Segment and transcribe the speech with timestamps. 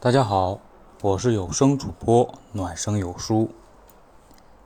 [0.00, 0.60] 大家好，
[1.02, 3.50] 我是有声主播暖声有书。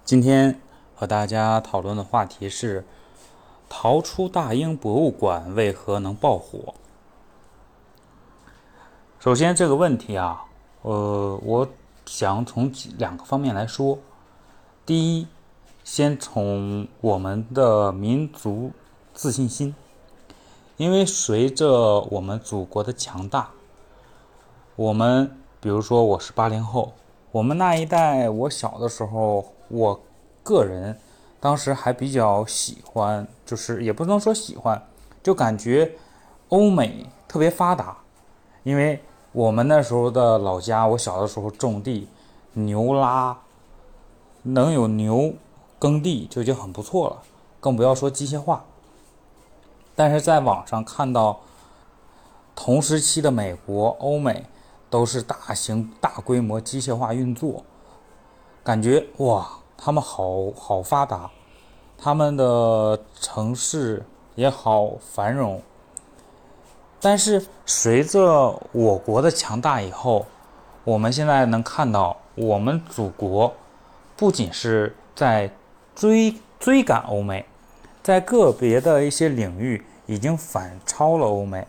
[0.04, 0.60] 今天
[0.94, 2.84] 和大家讨论的话题是：
[3.66, 6.74] 逃出大英博物馆为何能爆火？
[9.18, 10.44] 首先，这个问题啊，
[10.82, 11.68] 呃，我
[12.04, 13.98] 想从几两个方面来说。
[14.84, 15.26] 第一，
[15.82, 18.72] 先从我们的民族
[19.14, 19.74] 自信心，
[20.76, 23.52] 因为随着我们祖国的强大。
[24.82, 25.30] 我们
[25.60, 26.92] 比如说，我是八零后，
[27.30, 30.00] 我们那一代，我小的时候，我
[30.42, 30.98] 个人
[31.38, 34.82] 当时还比较喜欢，就是也不能说喜欢，
[35.22, 35.92] 就感觉
[36.48, 37.98] 欧美特别发达，
[38.64, 42.08] 因为我们那时候的老家，我小的时候种地，
[42.54, 43.38] 牛拉，
[44.42, 45.32] 能有牛
[45.78, 47.22] 耕地就已经很不错了，
[47.60, 48.64] 更不要说机械化。
[49.94, 51.38] 但是在网上看到
[52.56, 54.44] 同时期的美国、欧美。
[54.92, 57.64] 都是大型大规模机械化运作，
[58.62, 61.30] 感觉哇，他们好好发达，
[61.96, 65.62] 他们的城市也好繁荣。
[67.00, 70.26] 但是随着我国的强大以后，
[70.84, 73.54] 我们现在能看到，我们祖国
[74.14, 75.50] 不仅是在
[75.94, 77.46] 追追赶欧美，
[78.02, 81.66] 在个别的一些领域已经反超了欧美。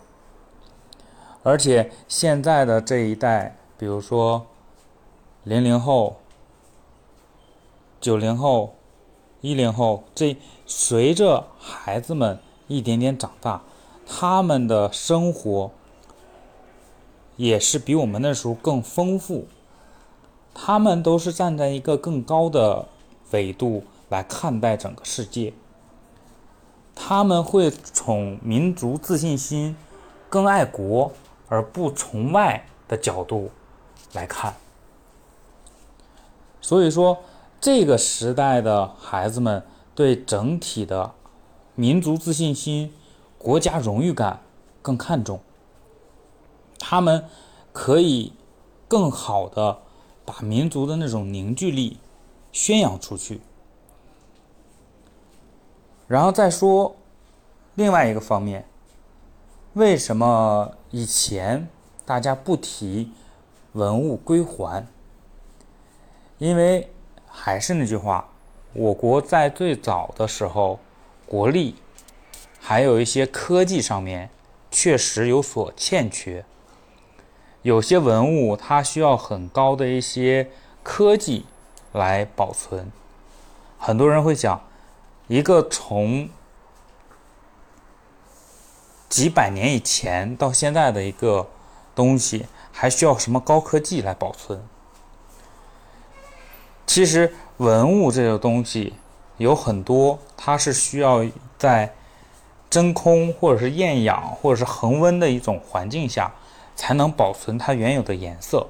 [1.43, 4.47] 而且现在的这一代，比如说
[5.43, 6.15] 零零后、
[7.99, 8.75] 九零后、
[9.41, 13.61] 一零后，这随着孩子们一点点长大，
[14.07, 15.69] 他们的生活
[17.35, 19.45] 也是比我们那时候更丰富。
[20.53, 22.87] 他们都是站在一个更高的
[23.31, 25.51] 维度来看待整个世界，
[26.95, 29.75] 他们会从民族自信心、
[30.29, 31.11] 更爱国。
[31.53, 33.51] 而不从外的角度
[34.13, 34.55] 来看，
[36.59, 37.19] 所以说
[37.61, 41.13] 这个时代的孩子们对整体的
[41.75, 42.91] 民族自信心、
[43.37, 44.41] 国家荣誉感
[44.81, 45.41] 更看重，
[46.79, 47.29] 他们
[47.71, 48.33] 可以
[48.87, 49.77] 更好的
[50.25, 51.99] 把民族的那种凝聚力
[52.51, 53.41] 宣扬出去。
[56.07, 56.95] 然后再说
[57.75, 58.67] 另外一个方面。
[59.73, 61.67] 为什么以前
[62.05, 63.11] 大家不提
[63.71, 64.85] 文物归还？
[66.37, 66.87] 因为
[67.25, 68.29] 还是那句话，
[68.73, 70.79] 我国在最早的时候，
[71.25, 71.73] 国力
[72.59, 74.29] 还有一些科技上面
[74.69, 76.45] 确实有所欠缺。
[77.63, 80.51] 有些文物它需要很高的一些
[80.83, 81.47] 科技
[81.91, 82.91] 来保存。
[83.79, 84.61] 很多人会讲，
[85.27, 86.29] 一个从
[89.13, 91.47] 几百年以前到现在的一个
[91.93, 94.59] 东西，还需要什么高科技来保存？
[96.87, 98.95] 其实文物这个东西
[99.37, 101.23] 有很多，它是需要
[101.59, 101.93] 在
[102.71, 106.33] 真空或者是厌氧或者是恒温的一种环境下，
[106.75, 108.65] 才能保存它原有的颜色。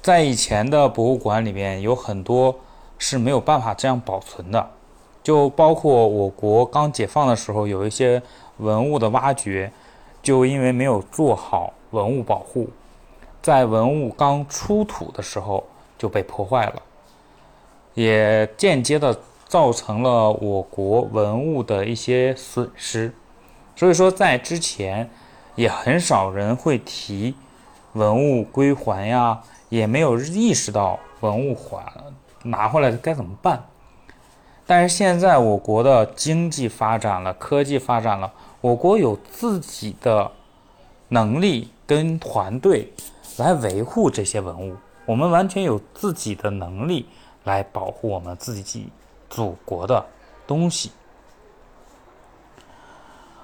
[0.00, 2.60] 在以前的博物馆里面，有很多
[2.98, 4.70] 是没有办法这样保存的。
[5.22, 8.22] 就包括我国刚解放的时候，有一些
[8.58, 9.70] 文物的挖掘，
[10.22, 12.68] 就因为没有做好文物保护，
[13.42, 15.64] 在文物刚出土的时候
[15.98, 16.82] 就被破坏了，
[17.94, 23.12] 也间接的造成了我国文物的一些损失。
[23.76, 25.10] 所以说，在之前
[25.54, 27.34] 也很少人会提
[27.94, 31.82] 文物归还呀，也没有意识到文物还
[32.42, 33.64] 拿回来该怎么办。
[34.70, 40.30] 但是现在我国的经济发展了，科技发展了，我国有自己的
[41.08, 42.92] 能力跟团队
[43.36, 44.76] 来维护这些文物，
[45.06, 47.08] 我们完全有自己的能力
[47.42, 48.92] 来保护我们自己
[49.28, 50.06] 祖国的
[50.46, 50.92] 东西。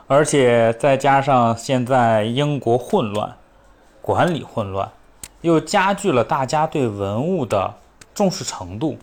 [0.07, 3.37] 而且再加上现在英国混乱，
[4.01, 4.89] 管理混乱，
[5.41, 7.75] 又加剧了大家对文物的
[8.15, 8.97] 重视程度。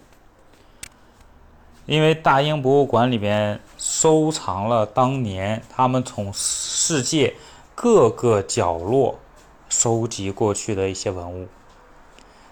[1.85, 7.35] 因为大英博物馆里边收藏了当年他们从世界
[7.75, 9.19] 各个角落
[9.67, 11.47] 收集过去的一些文物，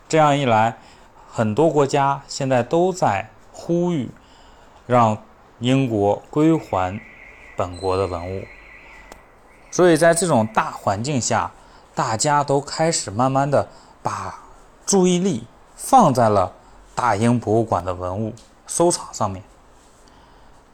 [0.10, 0.78] 这样一来，
[1.32, 4.10] 很多国家现在都在呼吁
[4.86, 5.18] 让
[5.60, 7.00] 英国归还
[7.56, 8.44] 本国的文物，
[9.70, 11.52] 所以在这种大环境下，
[11.96, 13.70] 大家都开始慢慢的
[14.02, 14.44] 把
[14.86, 15.46] 注意力
[15.76, 16.54] 放在了
[16.96, 18.34] 大英博物馆的文物。
[18.72, 19.44] 收藏上面，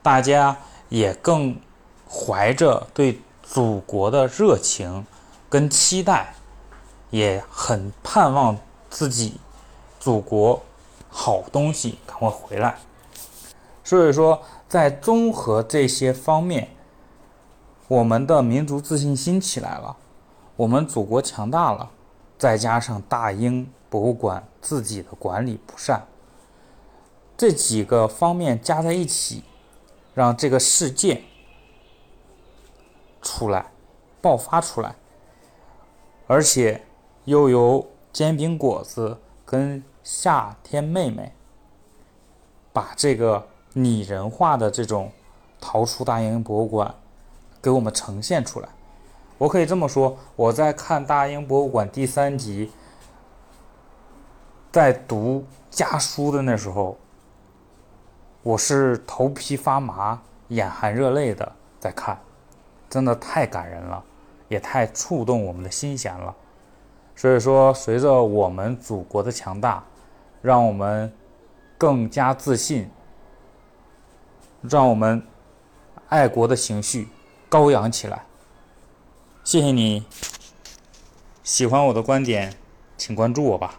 [0.04, 0.56] 大家
[0.88, 1.60] 也更
[2.08, 5.04] 怀着对祖国的热情
[5.50, 6.36] 跟期待
[7.10, 8.56] 也很盼望
[8.88, 9.40] 自己
[10.00, 10.62] 祖国
[11.10, 12.78] 好东西赶快回来。
[13.84, 16.70] 所以说，在综合这些方面，
[17.88, 19.98] 我们的民族自信心起来了，
[20.56, 21.90] 我们祖国强大了，
[22.38, 26.06] 再加上大英博物馆自己的管理不善，
[27.38, 29.44] 这几个方面加在一起，
[30.14, 31.22] 让这个事件
[33.22, 33.72] 出来，
[34.20, 34.96] 爆发出来，
[36.26, 36.84] 而且
[37.26, 41.32] 又由煎饼果子跟夏天妹妹
[42.74, 43.48] 把这个。
[43.74, 45.12] 拟人化的这种
[45.62, 46.96] 逃出大英博物馆，
[47.62, 48.68] 给我们呈现出来。
[49.38, 52.72] 我可以这么说，我在看大英博物馆第三集，
[54.72, 56.98] 在读家书的那时候，
[58.48, 61.52] 我是头皮发麻、眼含热泪的
[61.82, 62.18] 在看，
[62.90, 64.02] 真的太感人了，
[64.48, 66.34] 也太触动我们的心弦了。
[67.14, 69.84] 所以说，随着我们祖国的强大，
[70.42, 71.14] 让我们
[71.78, 72.90] 更加自信。
[74.62, 75.22] 让我们
[76.08, 77.10] 爱国的情绪
[77.50, 78.24] 高扬起来。
[79.44, 80.06] 谢谢你，
[81.44, 82.54] 喜欢我的观点，
[82.96, 83.78] 请关注我吧。